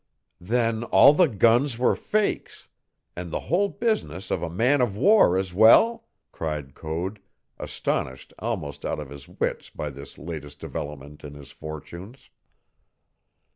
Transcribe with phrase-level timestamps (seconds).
[0.41, 2.67] "Then all the guns were fakes,
[3.15, 7.21] and the whole business of a man of war as well?" cried Code,
[7.59, 12.31] astonished almost out of his wits by this latest development in his fortunes.